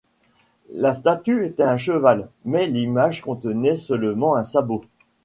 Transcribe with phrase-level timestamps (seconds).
[0.73, 4.81] La statue était un cheval, mais l'image contenait seulement un sabot.